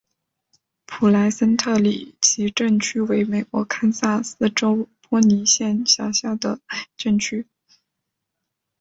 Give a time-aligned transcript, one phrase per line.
[0.87, 6.59] 普莱森特里奇镇区为美国堪萨斯州波尼县辖下的
[6.97, 7.45] 镇区。